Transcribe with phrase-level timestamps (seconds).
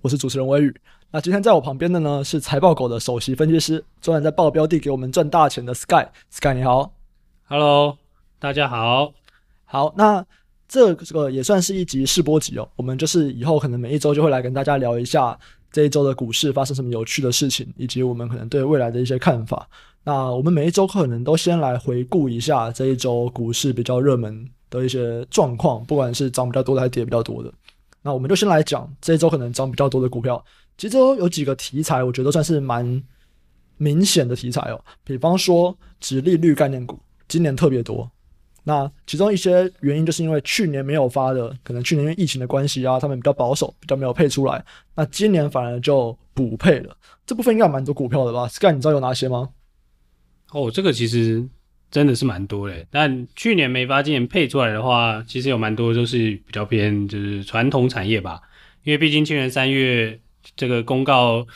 [0.00, 0.74] 我是主持人威宇。
[1.10, 6.06] 那今天在我旁边的呢是财报狗的首席分析师，专门在报标的给我们赚大钱的 Sky。
[6.30, 6.92] Sky 你好
[7.46, 7.98] ，Hello，
[8.38, 9.12] 大家好。
[9.64, 10.24] 好，那
[10.68, 12.68] 这个也算是一集试播集哦。
[12.76, 15.36] 我们就是以后可能每一周就会来跟大家聊一下
[15.72, 19.68] 这一周的股市发生什么有趣的事情，以及我们可能对未来的一些看法。
[20.04, 27.52] 那我们每一周可能都先来回顾一下这一周股市比较热门的一些状况，不管是涨比较多的还是跌比较多的。
[28.08, 30.42] 那我们就先来讲这一周可能涨比较多的股票。
[30.78, 33.02] 其实有几个题材，我觉得算是蛮
[33.76, 34.82] 明显的题材哦。
[35.04, 38.10] 比方说，殖利率概念股今年特别多。
[38.64, 44.64] 那其中一些原因就是因为去年没有发的，可能去年因为疫情的关系啊，他们比较保守，比较没有配出来。
[44.94, 46.96] 那今年反而就补配了。
[47.26, 49.50] 这部分应该蛮多股票的吧？Sky，你知道有哪些吗？
[50.52, 51.46] 哦，这个其实。
[51.90, 58.40] 真的是蛮多的，但去年没发，今年配出来的话，其实有蛮多都是比较偏就是传统产业吧，
[58.84, 60.18] 因为毕竟去年三月
[60.54, 61.46] 这个公告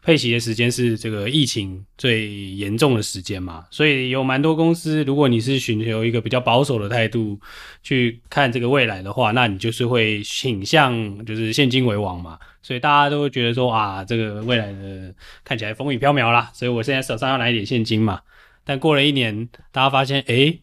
[0.00, 7.38] 配息的时间是这个疫情最严重的时间嘛，所以有蛮多公司，如果你是寻求一个比较保守的态度
[7.82, 18.20] 去看这个未来的话，那你就是会倾向就是现金为王嘛，所以大家都会觉得说啊，这个未来的看起来风雨飘渺啦，所以我现在手上要拿一点现金嘛。
[18.68, 20.60] 但过了一年，大家发现，哎、欸，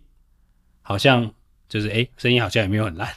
[0.82, 1.32] 好像
[1.70, 3.08] 就是哎，生意好像也没有很烂，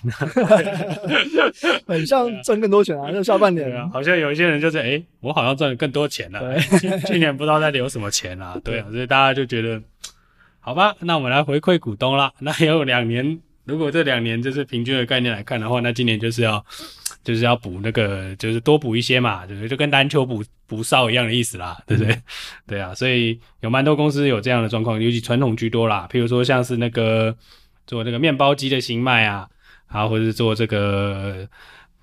[1.87, 3.11] 很像挣更多钱啊！
[3.11, 6.39] 就下半年啊，好像有一些人就是，哎，我好像赚了更多钱了。
[6.39, 9.83] 对，去年不知道在留什么钱啊，对啊，所以大家就觉得，
[10.61, 12.33] 好吧，那我们来回馈股东啦。
[12.39, 16.64] 那也有两年，如果这两年就是平均的概念来看的话，那今年就是要。
[17.27, 22.12] 就是要补那个，就是多补一些嘛，就是就跟篮球补补哨一样的意思啦，对不对？
[22.12, 22.23] 嗯、
[22.69, 26.06] 对啊，所以有蛮多公司有这样的状况，尤其传统居多啦。
[26.08, 27.36] 譬如说像是那个
[27.84, 29.45] 做那个面包机的新麦啊，
[29.92, 31.48] 然后或者是做这个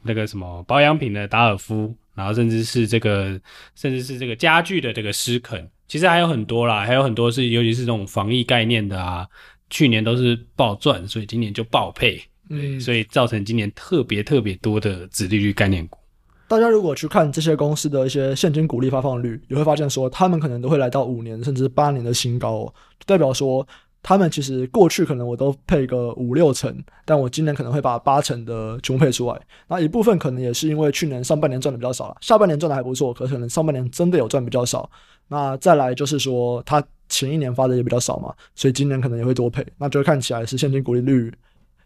[0.02, 3.40] 那个什么保养品的达尔夫，然后甚至是这个
[3.76, 9.26] 甚至是这个家具的这个施肯，其实还有很多啦，还有很多是尤其是这种防疫概念的啊，
[9.70, 12.22] 去年都是爆赚，所以今年就爆配。
[12.50, 15.98] 嗯，所以造成今年特别特别多的子利率概念股。
[16.46, 23.66] 大家如果去看这些公司的一些现金股利发放率，你会发现说，他们可能都会来到五年甚至八年的新高哦，就代表说，
[24.04, 29.42] 他们其实过去可能我都配个五六成，但我今年可能会把八成的全部配出来。
[29.68, 34.88] 那一部分可能也是因为去年上半年赚的比较少了，下半年赚的还不错，可是可能上半年真的有赚比较少。
[35.28, 41.32] 那再来就是说，他前一年发的也比较少嘛，所以今年可能也会多配，那就看起来是现金股利率。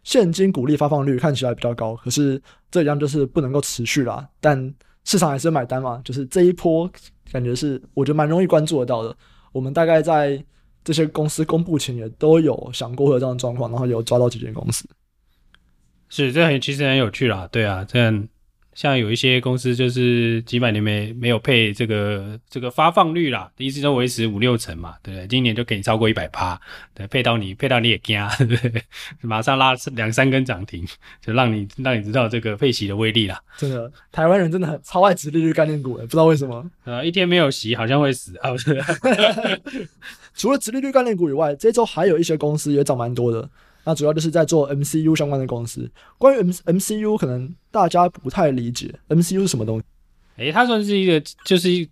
[0.03, 4.25] 现金股利发放率看起来比较高，可是这一样就是不能够持续啦。
[4.39, 6.89] 但市场还是买单嘛，就是这一波
[7.29, 9.13] 感觉是我觉得蛮容易关注得到的。
[9.51, 10.41] 我们大概在
[10.83, 14.87] 这些公司公布前也都有想过会有这样的状况，然后有抓到几间公司。
[16.07, 17.45] 是，这很其实很有趣啦。
[17.51, 18.27] 对啊，这样。
[18.77, 25.27] 像有一些公司就是几百年没没有配这个这个发放率啦，一直都维持五六成嘛，对不对？
[25.27, 26.61] 今年就给你超过一百趴，
[26.93, 28.83] 对，配到你配到你也惊， 对不对？
[29.21, 30.85] 马上拉两三根涨停，
[31.19, 33.41] 就让你让你知道这个配息的威力啦。
[33.57, 36.63] 真的，台湾人真的很超爱殖利率概念股，不知道为什么。
[36.83, 38.79] 呃，一天没有息好像会死啊，不是？
[40.37, 43.49] 除了殖利率概念股以外，这周还有一些公司也涨蛮多的。
[43.87, 45.89] 那主要就是在做 MCU 相关的公司。
[46.17, 49.85] 关于 M MCU，可能大家不太理解 MCU 是什么东西。
[50.35, 51.87] 诶、它算是一个，就是一，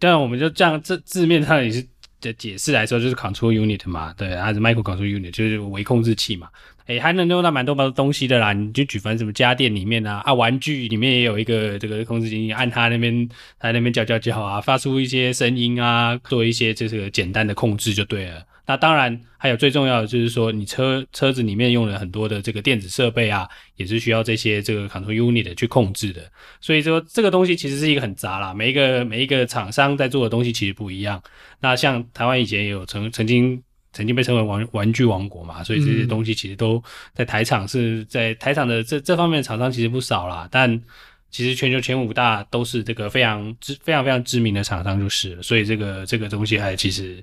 [0.00, 1.86] 当然我们就这样字字面上也是
[2.20, 6.48] 的解释来说，就是 Control Unit 嘛，对，还是 Micro Control Unit，就是微控制器嘛。
[6.86, 8.52] 诶、欸，还能用到蛮多蛮多东西的啦。
[8.52, 13.28] 你就举凡什么家电里面啊，啊，玩具里面也有一个这个控制器，按它那边，
[13.60, 18.44] 它那边叫叫叫啊，发出一些声音啊，做一些这个简单的控制就对了。
[18.68, 26.20] 那当然，还有最重要的就是说，你车车子里面用了很多的这个电子设备啊，也是需要这些这个 control unit 去控制的。
[26.60, 31.22] 所以说，这个东西其实是一个很杂啦，每一个每一个厂商在做的东西其实不一样。
[31.60, 33.62] 那像台湾以前也有曾曾经
[33.92, 36.82] 曾经被称为玩玩具王国嘛，所以这些东西其实都
[37.14, 40.48] 在台厂是在台厂的这这方面的厂商其实不少啦。
[40.50, 40.82] 但
[41.30, 47.22] 其实全球前五大都是这个非常知非常非常知名的厂商就是了，所以这个这个东西还其实。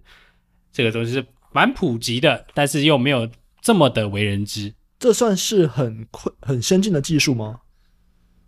[0.73, 3.29] 这个东西是蛮普及的，但是又没有
[3.61, 4.73] 这么的为人知。
[4.99, 7.59] 这算是很困很先进的技术吗？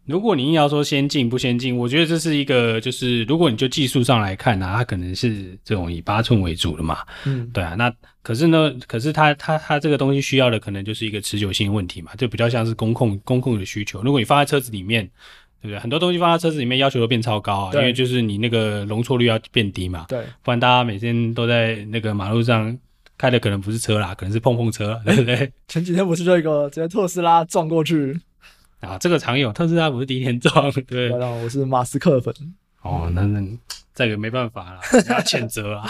[0.05, 6.99] 如果你硬要说先进不先进，我觉得这是一个，就是如果你就技术上来看呢、啊，它可能是这种以八寸为主的嘛。
[7.25, 7.75] 嗯，对啊。
[7.75, 14.01] 那可是呢，可是它它它这个东西需要的可能就是一个持久性问题嘛，就比较像是工控工控的需求。
[14.01, 15.09] 如果你放在车子里面。
[15.61, 15.79] 对不对？
[15.79, 20.05] 很多东西放在车子里面，要求都变超高啊，因为就是你那个容错率要变低嘛。
[20.07, 22.77] 对，不然大家每天都在那个马路上
[23.17, 25.51] 开的可能不是车啦，可能是碰碰车，对不对？
[25.67, 28.19] 前几天不是就一个直接特斯拉撞过去？
[28.81, 32.33] 啊，这个常有，特斯拉不是第一天撞， 对，然后我是马斯克粉。
[32.83, 33.41] 哦，那那
[33.95, 34.79] 这个没办法了，
[35.09, 35.87] 要谴责啊。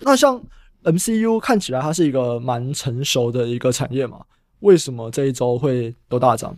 [0.00, 0.40] 那像
[0.84, 4.20] MCU 看起来它是一个蛮成熟的一个产业嘛，
[4.60, 6.56] 为什么这一周会都大涨？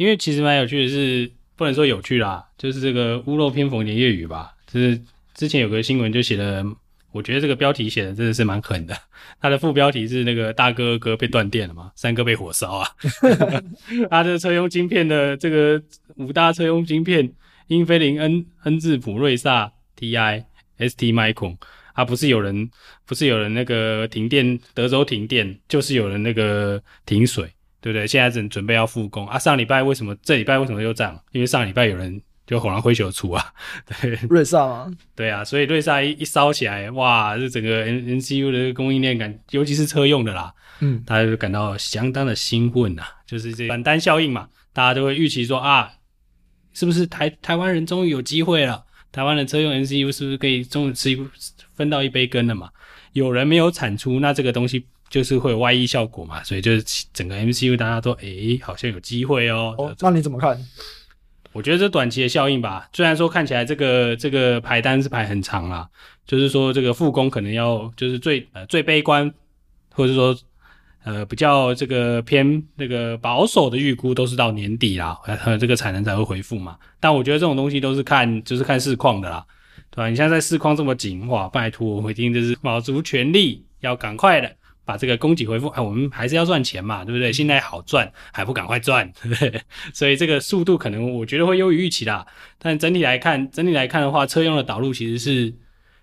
[0.00, 4.50] 因为其实蛮有趣的是，不能说有趣啦，就是这个屋漏偏逢连夜雨吧。
[4.66, 4.98] 就是
[5.34, 6.64] 之前有个新闻就写的，
[7.12, 8.96] 我觉得这个标题写的真的是蛮狠的。
[9.42, 12.88] 它的副标题是那个大哥哥被断电了嘛，三哥被火烧啊。
[14.08, 15.82] 他的车用晶片的这个
[16.16, 17.30] 五大车用晶片。
[17.66, 20.42] 英飞凌、N、恩智浦、瑞萨、TI、
[20.78, 21.56] ST Micro，
[21.92, 22.68] 啊，不是有人，
[23.06, 27.48] 不是有人那个停电，德州停电，就是有人那个停水，
[27.80, 28.06] 对不对？
[28.06, 29.38] 现在正准备要复工啊。
[29.38, 31.20] 上礼拜为什么这礼拜为什么又涨？
[31.32, 33.44] 因为上礼拜有人就火狼灰球出啊，
[34.00, 34.92] 对，瑞萨吗？
[35.14, 45.90] 对啊，所以瑞萨一一烧起来，哇，这整个 N N C U 的供应链感，尤其是车用的啦，嗯，大家就感到相当的兴奋啊，就是这反单效应嘛，大家都会预期说啊。
[46.72, 48.84] 是不是台台湾人终于有机会了？
[49.10, 51.18] 台湾的车用 N C U 是不是可以终于吃一
[51.74, 52.70] 分到一杯羹了嘛？
[53.12, 56.42] 有人没有产出，那这个东西就是会有外溢效果嘛？
[56.42, 59.74] 所以就是整个 MCU 大家都诶、欸、好像有机会哦。
[59.76, 60.58] 哦，那你怎么看？
[61.52, 62.88] 我觉得这短期的效应吧。
[62.92, 65.86] 虽然说看起来这个这个排单是排很长啦，
[66.26, 69.30] 就是说这个复工可能要就是最呃最悲观，
[69.92, 70.34] 或者说。
[71.02, 76.76] 呃，比较这个偏那个保守的预估都是到年底啦，呃，这个产能才会恢复嘛。
[77.00, 79.42] 但我觉得这种东西都是看，就是看市况的啦，
[79.90, 80.10] 对吧？
[80.10, 84.54] 你现在在市况这么紧，哇，拜托，我一定就是卯足全力要赶快的
[84.84, 85.68] 把这个供给恢复。
[85.68, 87.32] 哎，我们还是要赚钱嘛，对不对？
[87.32, 89.60] 现在好赚，还不赶快赚，对不对？
[89.94, 92.26] 所以这个速度可能我觉得会优于预期啦。
[92.58, 95.54] 但整体来看，整体来看的话，车用的导入其实是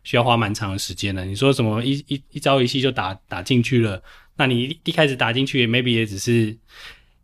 [0.04, 1.26] 需要花蛮长的时间的。
[1.26, 4.02] 你说什么一一一朝一夕就打打进去了？
[4.38, 6.56] 那你一开始打进去，maybe 也只是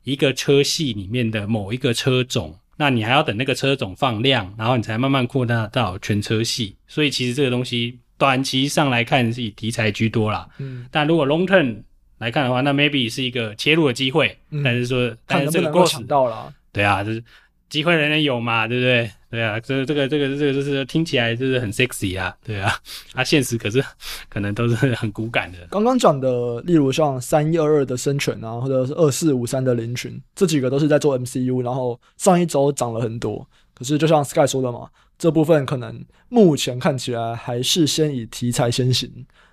[0.04, 6.76] 一个车系里面的某一个车种，那你还要等那个车种放量，然后你才慢慢扩大到全车系。
[6.88, 10.48] 所以其实这个东西短期上来看是以题材居多啦。
[10.58, 11.78] 嗯，但如果 long term
[12.18, 14.38] 来看的话，那 maybe 是一个切入的机会。
[14.52, 17.24] 嗯，但是说，但是这个过程到了，对啊，就是。
[17.70, 19.10] 机会人人有嘛，对不对？
[19.32, 22.72] 对啊，这这个这个这个就是听起来就是很 sexy 啊，对啊，
[23.16, 23.84] 啊，现实可是
[24.30, 25.58] 可能都是很骨感的。
[25.72, 33.44] 刚刚讲的，例如像三一二二的生全啊，或者是二四五三的凌群，这几个都是在做 MCU，然后上一周涨了很多。
[33.74, 39.10] 可是就像 Sky 说的嘛，这部分可能目前看起来还是先以题材先行。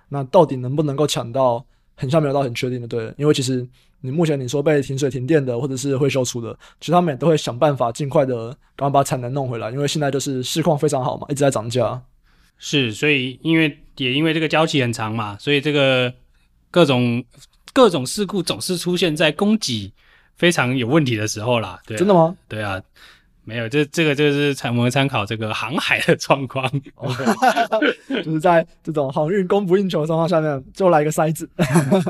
[0.09, 1.65] 那到底能不能够抢到，
[1.95, 3.67] 很像没有到很确定的，对，因为其实。
[4.03, 12.01] 你目前你说被停水停电的，或者是会修出的，其实他们也都会想办法尽快的赶快把产能弄回来，因为现在就是市况非常好嘛，一直在涨价。
[12.57, 16.11] 是，所以因为也因为这个交期很长嘛，所以这个
[16.71, 17.23] 各种
[17.73, 19.93] 各种事故总是出现在供给
[20.35, 21.79] 非常有问题的时候啦。
[21.85, 22.35] 对啊，真的吗？
[22.47, 22.81] 对啊。
[23.51, 26.65] 没有，这这个就是参我们参考这个航海的状况，
[28.07, 31.49] 就是在这种航运供不应求的状况下面，就来个塞子。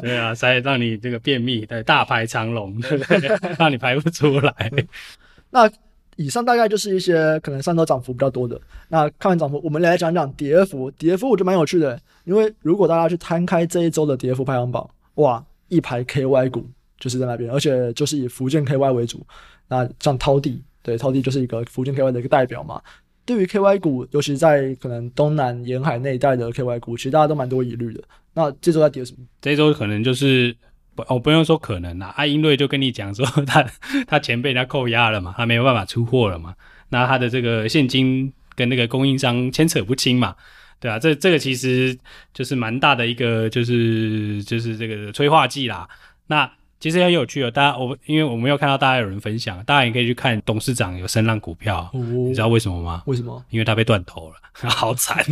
[0.01, 3.55] 对啊，塞让你这个便秘，对，大排长龙，对不对？
[3.57, 4.71] 让你排不出来。
[5.49, 5.67] 那
[6.15, 8.61] 以上大概就是一些可能上周涨幅比较多的。
[8.87, 10.91] 那看完涨幅，我们来讲讲跌幅。
[10.91, 19.25] 跌幅我觉得蛮有趣的，因为如果大家去摊开这一周的跌幅排行榜，哇，一排 KY 股就是在那边，而且就是以福建 KY 为主。
[19.67, 20.61] 那像滔地。
[20.83, 22.81] 对，超低就是一个福建 KY 的一个代表嘛。
[23.23, 28.01] 对于 KY 股，尤其在可能东南沿海那一带的 KY 股，其实大家都蛮多疑虑的。
[28.33, 29.19] 那这周在跌什么？
[29.39, 30.55] 这周可能就是
[30.95, 32.13] 不，我不用说可能啦。
[32.17, 33.69] 阿英瑞就跟你讲说他，他
[34.07, 36.55] 他钱被人家扣押了嘛，他没有办法出货了嘛。
[36.89, 40.35] 那他的这个现金跟那个供应商牵扯不清嘛，
[40.79, 41.97] 对啊，这这个其实
[42.33, 45.87] 就是蛮大的一个，就是就是这个催化剂啦。
[46.27, 46.51] 那
[46.81, 53.03] 其实很有趣哦，大家我因为我没有看到大家有人分享，大家也可以去看董事长有声浪股票，哦，你知道为什么吗？
[53.05, 53.45] 为什么？
[53.51, 54.35] 因为他被断头了，
[54.67, 55.23] 好惨，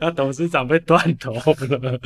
[0.00, 2.00] 他董事长被断头了，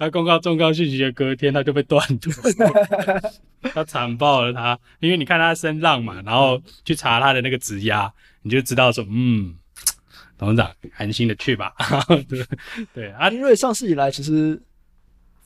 [0.00, 2.28] 他公告重要讯息的隔天他就被断头
[2.64, 3.32] 了，
[3.72, 9.54] 他惨爆了他，因为你看他声浪嘛，然后去查他的那个质押，你就知道说，嗯，
[10.36, 11.72] 董事长安心的去吧，
[12.28, 12.44] 对
[12.92, 14.60] 对，阿英瑞上市以来其实。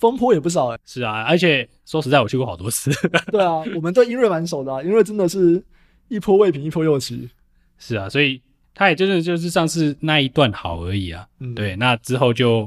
[0.03, 2.91] 风波也不少哎、欸，是啊，而且说实在，我去过好多次。
[3.31, 5.63] 对啊，我们对英瑞蛮熟的、啊，因为真的是
[6.09, 7.31] 一波未平一波又起。
[7.79, 8.43] 是啊，所以
[8.75, 11.25] 他也就是就是上次那一段好而已啊。
[11.39, 12.65] 嗯，对，那之后就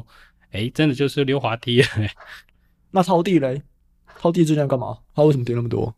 [0.51, 1.83] 哎、欸，真的就是溜滑梯。
[2.91, 3.61] 那滔地嘞？
[4.17, 4.97] 滔地最近干嘛？
[5.13, 5.93] 他为什么跌那么多？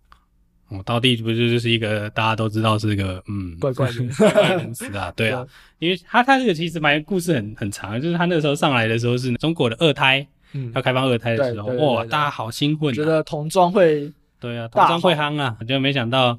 [0.69, 3.99] 哦，滔地不就就是一个大家都知道是一个嗯怪怪的
[4.57, 5.13] 公司啊？
[5.15, 5.45] 对啊，
[5.77, 10.27] 因为他他这个其实蛮故事很很长，就是他那个时候上来的时候是中国的二胎。
[10.53, 16.33] 嗯，要开放二胎的时候，哇，大家好兴奋、啊，觉得童装会对啊，童装会夯啊，就没想到，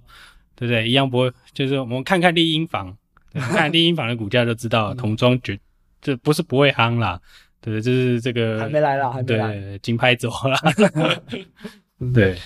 [0.54, 0.88] 对不对？
[0.88, 2.96] 一样不会，就是我们看看丽婴房，
[3.32, 5.58] 看看丽婴房的股价就知道， 童装绝
[6.00, 7.20] 这不是不会夯啦，
[7.60, 10.56] 对，就是这个还没来啦，还没来，对，金拍走了，
[12.14, 12.36] 对。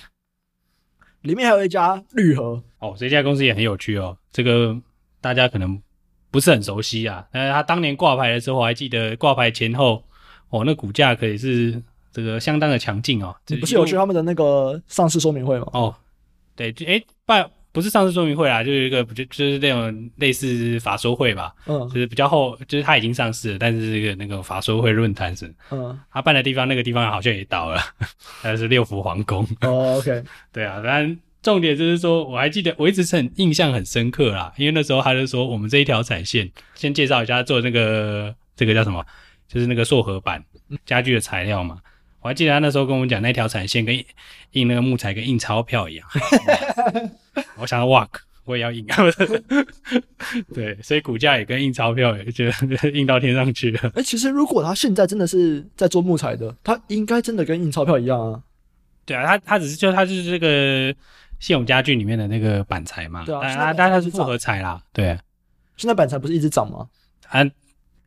[1.23, 2.61] 里面还有一家绿河。
[2.81, 4.77] 哦，这家公司也很有趣哦，这个
[5.21, 5.81] 大家可能
[6.33, 10.03] 不是很熟悉啊，但是他当年挂牌的时候，我还记得挂牌前后
[10.53, 11.83] 哦，那股价可以是
[12.13, 13.35] 这个相当的强劲哦。
[13.49, 15.67] 你不是有去他们的那个上市说明会吗？
[15.73, 15.95] 哦，
[16.55, 27.81] 对，就诶，办，不是上市说明会啦，就是一个就就是那种类似法说会吧，嗯，就是比较后，就是他已经上市了，但是这个那个法说会论坛是，嗯，他办的地方那个地方好像也倒了，
[28.45, 29.45] 那是六福皇宫。
[29.63, 31.19] 哦，OK， 对啊，反正。
[31.43, 39.05] 重点就是说，我还记得，我一直是很印象很深刻啦，因为那时候他就说，我们这一条产线，先介绍一下做那个这个叫什么，
[39.53, 40.43] 就是那个塑合板
[40.87, 41.79] 家具的材料嘛。
[42.21, 43.95] 我还记得他那时候跟我们讲，那条产线跟
[44.53, 46.09] 印那个木材跟印钞票一样。
[47.59, 48.09] 我想要哇，
[48.45, 48.87] 我也要印。
[50.55, 52.45] 对，所以股价也跟印钞票也就
[52.95, 53.81] 印到天上去了。
[53.89, 58.41] 哎、欸，其实如果他现在真的是在做木材的，他应该真的跟印钞票一样啊。
[59.05, 60.95] 对啊，他他只是就他就是这个。
[61.43, 65.19] 信永家具里面的那个板材嘛，对啊，但它它是复合材啦，对啊。
[65.77, 66.87] 现在板材不是一直涨吗？
[67.21, 67.45] 它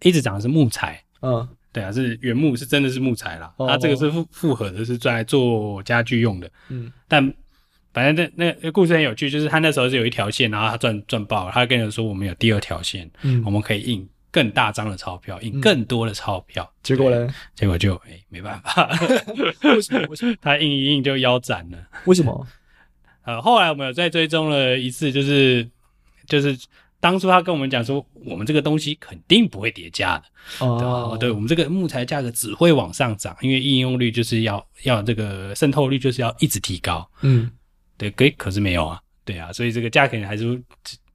[0.03, 3.51] 一直涨的是木材，嗯，对啊，是原木，是真的是木材啦。
[3.57, 6.91] 它这个是复复合的，是专来做家具用的，嗯。
[7.07, 7.33] 但
[7.93, 16.69] 反正那那故事很有趣，就是他那时候是有一条线，然后他赚赚爆了，他跟人说我们有第二条线，嗯，我们可以印更大张的钞票，印更多的钞票。
[16.83, 17.33] 结果呢？
[17.55, 18.89] 结果就哎没办法，
[19.63, 20.05] 为什么？
[20.09, 20.35] 为什么？
[20.43, 21.77] 他印一印就腰斩了？
[22.05, 22.45] 为什么？
[23.23, 25.65] 呃，后来我们有再追踪了一次，就是
[26.27, 26.57] 就是
[27.05, 30.65] 当初他跟我们讲说，我们这个东西肯定不会跌价的。
[30.65, 37.51] 哦，对，我们这个木材价格只会往上涨，因为应用率就是要要这个渗透率就是要一直提高，嗯，
[37.95, 40.59] 对，可可是没有啊，对啊，所以这个价格还是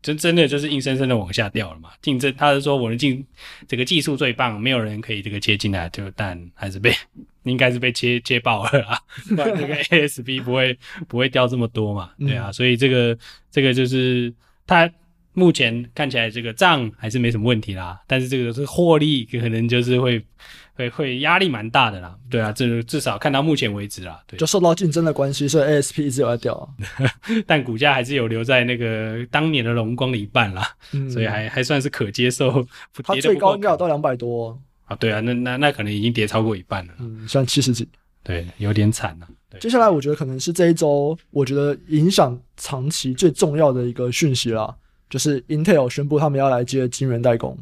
[0.01, 3.27] 真真的就是硬生生的往下掉了嘛，竞争他是说我的竞
[3.67, 6.95] 这个技术最棒，没有人可以这个切进来，就但还是被。
[7.45, 10.79] 应该是被切切爆了啊，不然这个 ASP 不会
[11.09, 12.11] 不会掉这么多嘛？
[12.19, 13.17] 对啊，所以这个
[13.51, 14.31] 这个就是
[14.67, 14.87] 它
[15.33, 20.25] 目前看起来这个账还是没什么问题啦，但是这个是获利可能就是会
[20.75, 22.17] 会会压力蛮大的啦。
[22.29, 26.75] 对啊，这至少看到目前为止啦，对，就受到竞争的关系，所以 ASP 一直有在掉，
[27.47, 30.67] 但股价还是有留在那个当年的荣光的一半啦，
[31.13, 32.67] 所以还还算是可接受。
[33.05, 34.61] 它最高应该有到两百多。
[34.87, 37.89] 啊，对啊，那那那可能已经跌超过一半了，嗯，像七十几，
[38.25, 39.29] 对，有点惨了。
[39.61, 44.73] 接下来我觉得可能是这一周，我觉得影响长期最重要的一个讯息啦，
[45.11, 47.59] 就是 Intel 宣布他们要来接晶圆代工。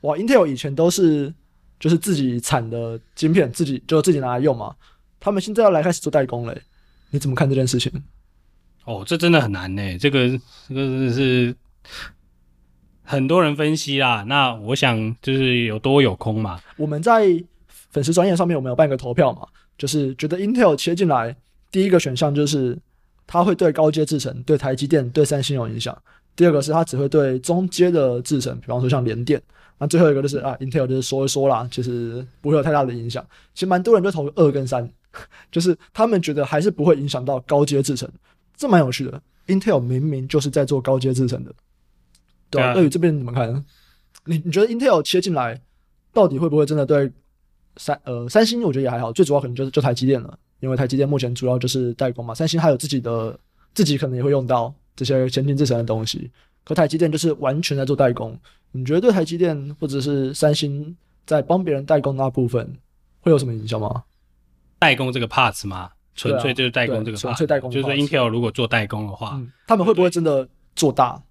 [0.00, 1.32] 哇，Intel 以前都是
[1.78, 4.74] 就是自己产的晶片，自己就自己拿来用嘛，
[5.20, 6.60] 他们现在要来开始做代工嘞，
[7.10, 7.92] 你怎么看这件事情？
[8.84, 10.28] 哦，这真的很难呢，这个
[10.66, 11.54] 这个真的是。
[13.10, 16.60] 很多人分析啦，那我想就是有多有空嘛。
[16.76, 21.34] 我们在粉丝专业上面，我们有办一个投票嘛，就是觉得 Intel 切进来，
[21.70, 22.78] 第一个选项就是
[23.26, 25.94] 它会对高阶制程、对台积电、对三星有影响；
[26.38, 29.36] 第二个是它只会对中阶的制程，比方说像联电；
[29.76, 33.26] 那最后一个就是啊，Intel 就是说一说啦，其实不会有太大的影响。
[33.54, 34.88] 其实蛮多人就投二跟三，
[35.50, 38.08] 就是他们觉得还是不会影响到高阶制程，
[38.56, 39.20] 这蛮有趣的。
[39.48, 41.52] Intel 明明就是在做高阶制程的。
[42.50, 43.64] 对啊，对于这边怎么看？
[44.24, 45.60] 你你觉得 Intel 切进来，
[46.12, 47.10] 到底会不会真的对
[47.78, 48.62] 三呃三星？
[48.62, 52.32] 我觉得也还好，最主要可能就是就台积电了，因为台积电目前主要就是代工嘛。
[52.32, 53.36] 三星还有自己的
[53.74, 56.28] 自己可能也会用到这些先进制程的东西，
[56.64, 58.36] 可台积电就是完全在做代工。
[58.72, 62.76] 你觉得对台积电或者是三星在帮别人代工那部分
[63.20, 64.02] 会有什么影响吗？
[64.80, 65.90] 代工这个 parts 吗？
[66.16, 71.22] 纯粹就是代工这个 parts，纯粹代工，就是说 Intel 如果做代工的话，嗯，他们会不会真的做大？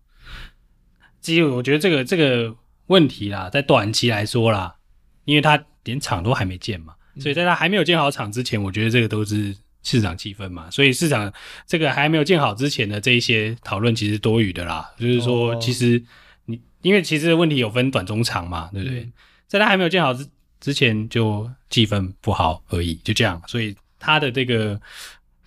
[1.19, 2.55] 其实我觉得这个这个
[2.85, 4.73] 问题啦，在短期来说啦，
[5.25, 9.53] 因为他连厂都还没建嘛，所以在他还没有建好厂之前，我觉得这个都是
[9.89, 10.69] 市场气氛嘛。
[10.69, 11.31] 所以市场
[11.65, 14.93] 这个还没有建好之前的这一些讨论，其实多余的啦。
[14.99, 16.03] 就是说，其实
[16.45, 19.09] 你因为其实问题有分短中长嘛，对不对？
[19.47, 20.27] 在他还没有建好之
[20.59, 23.41] 之前，就气氛不好而已，就这样。
[23.47, 24.79] 所以他的这个。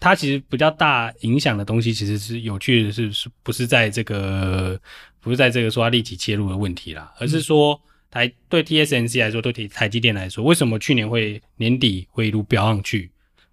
[0.02, 4.80] 它其实比较大影响的东西，其实是有趣的是，是不是在这个，
[5.20, 7.78] 不是在这个说它立即切入的问题啦，而是说
[8.10, 13.10] 台对 TSMC 来说，对台积电来说，为什么去年会年底会一路飙上去？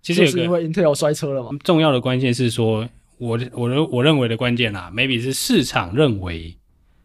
[0.08, 1.50] 其实也是因为 Intel 摔车了嘛。
[1.66, 2.88] 重要的关键是说，
[3.18, 6.58] 我我我认为的关键啦，maybe 是市场认为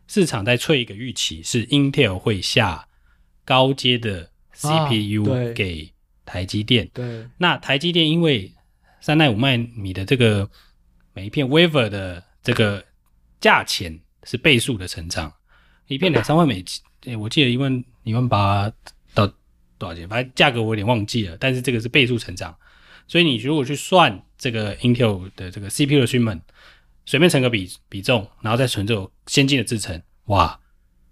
[0.06, 2.86] 市场在吹一个预期，是 Intel 会下
[3.44, 5.90] 高阶的 CPU、啊、给
[6.24, 6.88] 台积电。
[6.94, 8.52] 对，那台积电因为
[9.00, 10.48] 三奈五奈米的这个
[11.12, 12.84] 每一片 wafer 的这个
[13.40, 15.32] 价钱是倍数的成长，
[15.88, 18.70] 一片两三万美金，诶，我记得一万一万八
[19.12, 19.26] 到
[19.76, 20.08] 多少钱？
[20.08, 22.56] 反正价格我有点忘记了，但是这个是倍数成长。
[23.06, 26.40] 所以你如果去算这个 Intel 的这个 CPU 的 shipment，
[27.06, 30.58] 随便乘个比比重，然后再存这种先进的制程，哇，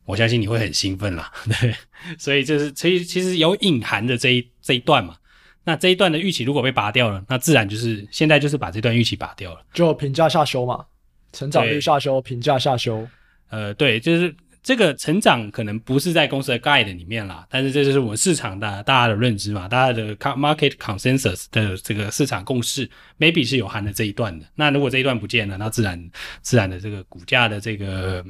[0.05, 1.33] 我相信你会很兴奋啦。
[1.61, 1.75] 对，
[2.19, 5.17] 所以就是其实其实有隐含的这一这一段嘛。
[5.65, 10.85] 那这一段的预期如果被拔掉了，那自然就是现在就是把这段预期拔掉了，就评价下修嘛，
[11.33, 13.07] 成长率下修，评价下修。
[13.49, 14.35] 呃，对，就是。
[14.63, 22.89] 这个成长可能不是在公司的 guide 里面啦，但是这就是我们市场的大家的认知嘛，大家的 market consensus 的这个市场共识
[23.19, 24.45] ，maybe 是有含的这一段的。
[24.55, 26.11] 那如果这一段不见了，那自然
[26.43, 28.23] 自然的这个股价的这个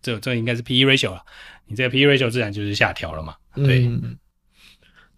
[0.00, 1.22] 这这应该是 PE ratio 了，
[1.66, 3.34] 你这个 PE ratio 自然就是下调了嘛。
[3.54, 4.16] 对，嗯，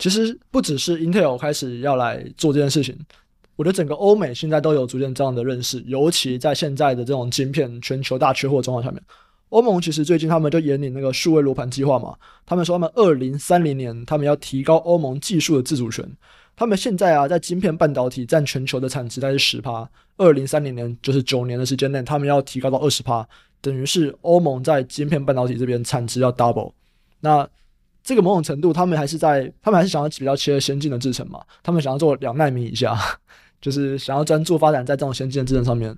[0.01, 2.99] 其实不只是 Intel 开始要来做这件事情，
[3.55, 9.01] 我觉得整个欧美现在都有逐渐这样的认识，尤其在现在的这种晶片全球大缺货状况下面。
[9.51, 16.05] 欧盟其实最近他们就引领那个数位罗盘计划嘛，他们说他们二零三零年他们要提高欧盟技术的自主权。
[16.57, 19.87] 他们现在啊，在晶片半导体占全球的产值大概是十趴，
[20.17, 23.29] 二零三零年就是九年的时间内，他们要提高到二十趴，
[23.61, 26.73] 等于是欧盟在晶片半导体这边产值要 double。
[27.21, 27.47] 那
[28.03, 32.97] 这个某种程度，他们还是在，他们还是想要比较切先进的制程嘛，他们想要做两纳米以下，
[33.61, 35.95] 就是想要专注发展在这种先进的制程上面。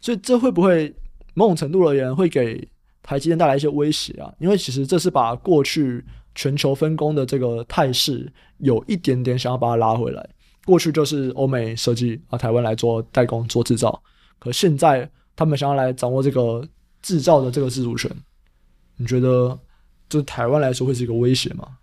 [0.00, 0.94] 所以这会不会
[1.34, 2.66] 某种程度而言会给
[3.08, 10.28] 台积电带来一些威胁啊，因为其实这是把过去全球分工的这个态势有一点点想要把它拉回来。
[10.66, 13.98] 过去就是欧美设计啊，台湾来做代工做制造，
[14.38, 16.62] 可现在他们想要来掌握这个
[17.00, 18.14] 制造的这个自主权，
[18.98, 19.58] 你觉得
[20.06, 21.78] 对台湾来说会是一个威胁吗？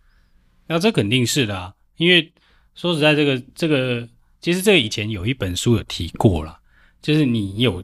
[0.67, 2.31] 那这肯定是的啊，因为
[2.75, 4.07] 说实在，这个这个
[4.39, 6.59] 其实这个以前有一本书有提过了，
[7.01, 7.83] 就是你有。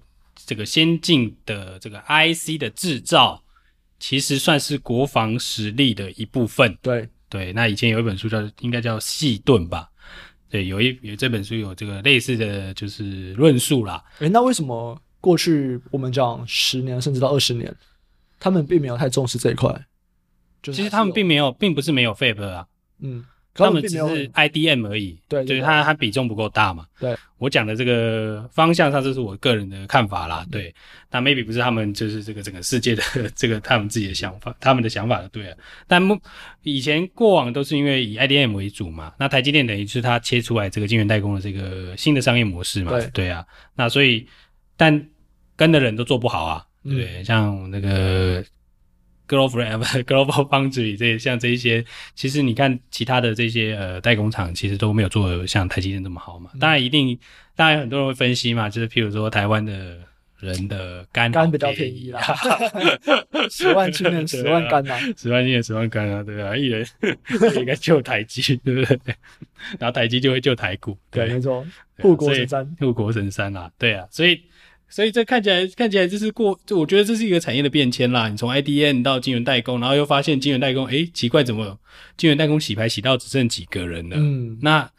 [0.52, 3.42] 这个先进的这个 IC 的制造，
[4.02, 6.78] 其实算是国防实力的一部分。
[6.82, 9.90] 对对，那以前有一本书叫，应该叫细盾吧？
[10.50, 14.04] 对，有一有这本书有这个类似的就是论述啦。
[14.20, 17.74] 诶，那为什么过去我们讲十年甚至到二十年，
[18.38, 19.70] 他们并没有太重视这一块？
[20.62, 22.68] 就是其实他们并没有，并不是没有 Fab 啊。
[23.00, 23.24] 嗯。
[23.54, 26.86] 他们只是 IDM 而已，对，就是它它比重不够大嘛。
[27.00, 30.46] 对，我讲的这个方向上，这是我个人的看法啦。
[30.50, 30.74] 对，
[31.10, 33.04] 那 maybe 不是他们就是这个整个世界的
[33.36, 35.58] 这个他们自己的想法，他们的想法的对了。
[35.88, 36.02] 但
[36.64, 42.92] 以前过往都是因为以 IDM 为主嘛，那台积电等于是它切出来这个晶圆代工的这个新的商业模式嘛。
[42.92, 44.26] 对，对啊，那所以
[44.78, 45.08] 但
[45.56, 48.44] 跟的人都做不好啊，对，对，嗯，像那个。
[49.32, 56.52] Global Global Foundry 这像这一些，其实你看其他的这些呃代工厂，其实都没有做像台积电这么好嘛。
[56.60, 57.18] 当然一定，
[57.56, 60.00] 当然很多人会分析嘛，就是譬如说台湾的
[60.40, 62.20] 人的肝肝比较便宜啦，
[63.50, 66.86] 十万青年十万肝啊，十万青年十万肝啊，对啊，一人
[67.56, 69.16] 应该救台积，对不对？
[69.80, 71.66] 然后台积就会救台股，对，没错，
[72.00, 74.42] 护国神山，护国神山啊，对啊，所以。
[74.92, 78.28] 所以这看起来看起来就是过，就我觉得这是一个产业的变迁啦。
[78.28, 81.80] 你从 IDN 到晶圆代工，然后又发现晶圆代工，诶，奇怪，怎么
[82.18, 84.18] 晶圆代工洗牌洗到只剩几个人了？
[84.20, 84.92] 嗯，那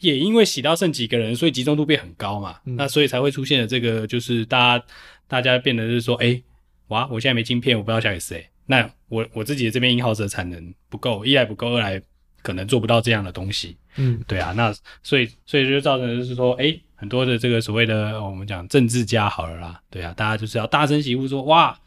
[0.00, 2.56] 也因为洗到剩几个人，所以集中度变很高嘛。
[2.64, 4.84] 嗯、那所以才会出现了这个，就是大家
[5.28, 6.42] 大家变得就是说，诶，
[6.88, 8.42] 哇，我现在没晶片，我不知道交给谁。
[8.64, 12.00] 那我我自己的这边 in-house 的产能不够，一来不够，二来
[12.42, 13.76] 可能做不到这样的东西。
[13.96, 16.80] 嗯，对啊，那所以所以就造成就是说，诶。
[16.96, 21.78] 很多的这个所谓的我们讲政治家好了啦，对啊，大家就是要大声疾呼说，哇，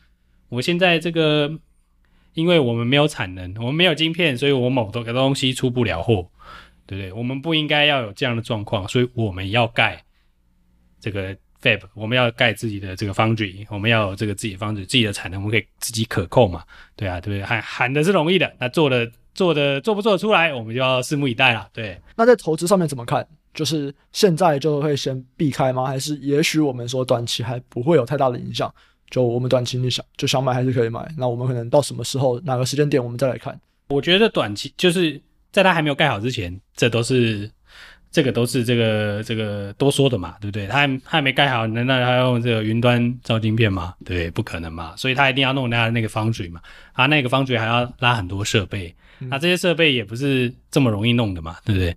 [0.50, 1.52] 我现在这个，
[2.36, 6.30] 因为我们没有产能，我们没有晶片，所以我某个东西出不了货，
[6.86, 7.12] 对不对？
[7.12, 10.04] 我们不应该要有这样的状况，所以我们要盖
[11.02, 16.64] 这个 Fab，我们要盖自己的这个 Foundry，我们要有这个自己的 Foundry，自己的产能，我们可以自己可控嘛，
[16.96, 17.44] 对啊，对不对？
[17.44, 21.68] 喊喊的是容易的，那做的做的做不做得出来，我们就要拭目以待了。
[21.74, 23.28] 对，那在投资上面怎么看？
[23.60, 25.86] 就是现在就会先避开吗？
[25.86, 28.74] 还是也许我们说短期还不会有太大的影响？
[29.10, 31.06] 就我们短期你想就想买还是可以买？
[31.18, 33.60] 那我们可能到什么时候哪个时间点我们再来看？
[33.90, 37.52] 我觉得短期就是在它还没有盖好之前，这都是
[38.10, 40.66] 这个都是这个这个多说的嘛，对不对？
[40.68, 43.94] 它还还没盖好，难道还要用这个云端造晶片吗？
[44.06, 44.96] 对，不可能嘛。
[44.96, 46.62] 所以它一定要弄那那个 foundry 嘛，
[46.94, 51.94] 啊，那个 foundry 还要拉很多设备，那、这些设备也不是这么容易弄的嘛，对不对？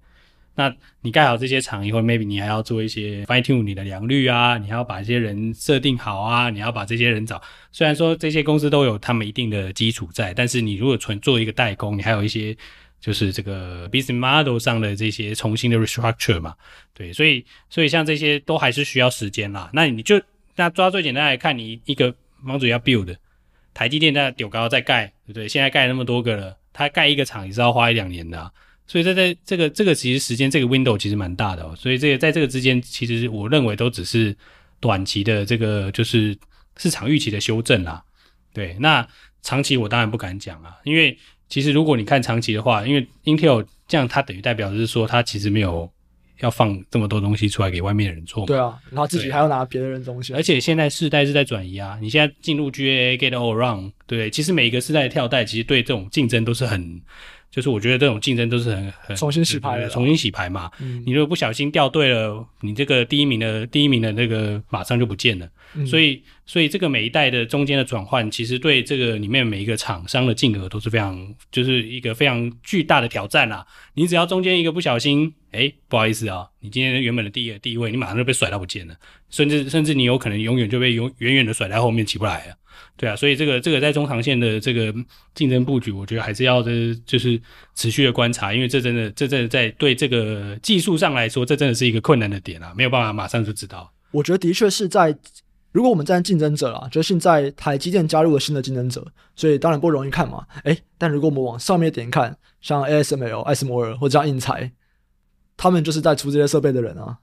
[0.54, 7.40] 那你盖好这些厂以后，maybe 你还要做一些 fine tune 你的良率啊，你还要把这些人设定好啊，你要把这些人找。
[7.72, 12.54] 虽然说这些公司都有他们一定的基础在，但是你如果纯做一个代工，你还有一些
[13.00, 16.54] 就是这个 business model 上的这些重新的 restructure 嘛，
[16.92, 19.70] 对，所以所以像这些都还是需要时间啦。
[19.72, 20.20] 那你就
[20.54, 22.14] 那抓最简单来看，你一个
[22.46, 23.16] 房主要 build，
[23.72, 25.48] 台积电在丢高在盖，对不对？
[25.48, 28.52] 现在盖那么多个了，它盖一个厂也是要花一两年的啊。
[28.92, 31.74] 所以在在这个这个其实时间这个 window 其实蛮大的哦。
[31.74, 34.36] 所以这个在这个之间，其实我认为都只是
[34.80, 36.36] 短期的这个就是
[36.76, 38.04] 市场预期的修正啦。
[38.52, 39.06] 对，那
[39.40, 41.16] 长期我当然不敢讲啊，因为。
[41.48, 45.86] 其实，如果你看长期的话，因为 Intel 这样，它等于代表是说，它其实没有
[46.40, 48.46] 要放这么多东西出来给外面的人做。
[48.46, 50.32] 对啊，然后自己还要拿别的人东西。
[50.32, 57.02] 而且现在世代是在转移啊，你现在进入 GAA Gate All Around，对，其实每一个世代的跳代，其实对这种竞争都是很。
[57.52, 60.70] 就是我觉得这种竞争都是很很重新洗牌的，重新洗牌嘛。
[60.80, 65.46] 嗯，你如果不小心掉队了，你这个第一名的第一名的那个马上就不见了。
[65.74, 73.66] 嗯，所以所以这个每一代的中间的转换，其实对这个里面每一个厂商的竞额都是非常，就是一个非常巨大的挑战啦。
[73.92, 78.94] 你只要中间一个不小心，哎，不好意思啊，你今天原本的第一第一位，你马上就被甩到不见了，
[79.28, 82.54] 甚至甚至你有可能永远就被永远远的甩在后面起不来了。
[82.96, 84.94] 对啊，所以这个这个在中长线的这个
[85.34, 86.70] 竞争布局，我觉得还是要的
[87.04, 87.40] 就是
[87.74, 93.92] 持续的观察，因为这真的这真的在对这个技术上来说，这真的是一个困难的点啊，没有办法马上就知道。
[94.10, 95.16] 我觉得的确是在，
[95.72, 100.46] 如果我们站在竞争者啊，就是现在台积电加入了新的竞争者，所以当然不容易看嘛。
[100.64, 104.70] 诶，但如果我们往上面点看，像 ASML、艾斯摩尔或者像应材，
[105.56, 107.16] 他们就是在出这些设备的人啊。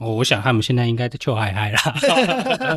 [0.00, 1.78] 哦，我想他们现在应该就嗨嗨啦！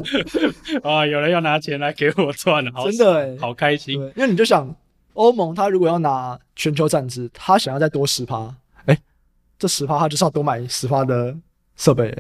[0.84, 3.96] 啊，有人要拿钱来给我赚了，真的哎，好开心。
[4.18, 4.76] 因为你就想，
[5.14, 8.54] 欧盟他如果要拿全球占资，他想要再多十趴，
[8.88, 8.98] 哎，
[9.58, 11.34] 这十趴他就是要多买十趴的
[11.78, 12.14] 设备，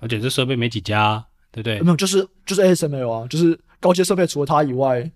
[0.00, 1.80] 而且这设备没几家，对不对？
[1.80, 5.08] 没有，就是就是 ASML 啊，就是高阶设备除了他以外，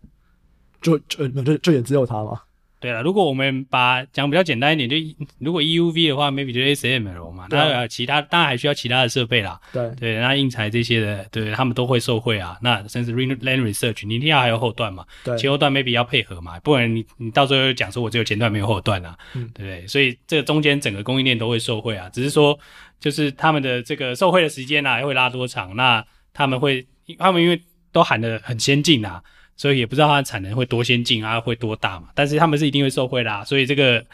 [0.81, 2.41] 就就就就也只有他嘛。
[2.83, 4.97] 对了，如果我们把讲比较简单一点，就
[5.39, 9.61] 如果 EUV 的话，maybe 就 ASML 嘛，当然其他当然还需要其他的设备啦。
[9.73, 12.59] 对对，那硬材这些的，对他们都会受惠啊。
[12.61, 19.87] 那甚至 Land Research，你一定要还有后段嘛，对，前后段 maybe 要配合嘛，不然你你到时候讲说我只有前段没有后段啊，嗯，对不对？
[19.87, 22.59] 所以这个中间整个供应链都会受惠啊，只是说
[22.99, 26.87] 就是他们的这个受惠的时间啊会拉多长，那他们会
[27.19, 27.61] 他们因为
[27.93, 29.23] 都喊得很先进啊。
[29.57, 32.09] 所以也不知道它的产能会多先进啊，会多大嘛？
[32.15, 33.45] 但是他们是一定会受惠啦。
[33.45, 34.05] 所以这个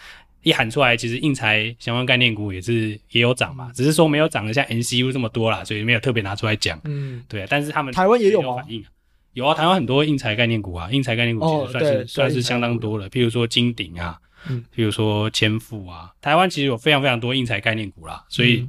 [0.42, 6.80] 一喊出来，其实硬材相关概念股也是也有涨嘛，只是说没有涨得像 NCU 这么多啦，所以没有特别拿出来讲。
[6.84, 7.46] 嗯，对。
[7.48, 8.86] 但是他们台湾也有反应、啊？
[9.32, 13.08] 有啊，台湾很多硬材概念股啊，硬材概念股其实算是、哦、算是相当多了。
[13.10, 18.66] 譬如说金鼎啊，嗯，譬如说千富啊，台湾其实有非常非常多硬材概念股啦，所以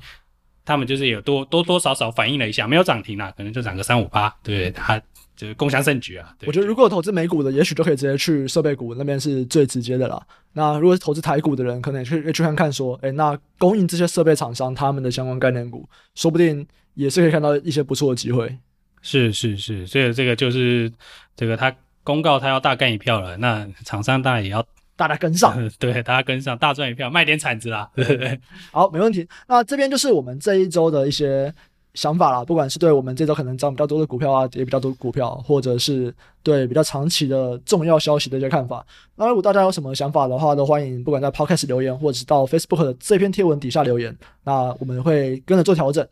[0.65, 5.01] 他们就是有多多多少少反映了一下，没有涨停啦，可能就涨个三五八，对它。
[5.39, 6.35] 就是共享盛举啊！
[6.45, 10.21] 我觉得如果投资美股的，也许就可以直接去设备股那边是最直接的啦。
[10.51, 18.53] 那如果是投资台股的人，可能也去去看看说，诶、欸，那供应这些设备厂商他们的相关概念股，说不定也是可以看到一些不错的机会。
[19.01, 20.91] 是是是，所以这个就是
[21.37, 21.73] 这个他
[22.03, 24.61] 公告他要大干一票了，那厂商当然也要
[24.97, 28.37] 大家跟上， 对，大家跟上，大赚一票，卖点铲子啦，对不对？
[28.73, 29.25] 好，没问题。
[29.47, 31.53] 那这边就是我们这一周的一些。
[31.99, 38.85] 想法啦，不管是对我们这周可能涨比较多的股票啊，也比较多股票，或者是对比较长期的重要消息的一些看法。
[39.17, 44.17] 那如果大家有什么想法的话，都欢迎不管在 Podcast 留言，或者是到 Facebook 的这篇贴文底下留言。
[44.45, 46.07] 那我们会跟着做调整，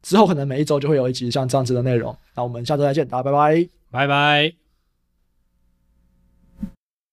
[0.00, 2.16] 之后可能每一周就会有一集像这样子的内容。
[2.34, 4.65] 那我们下周再见，大家拜拜，拜拜。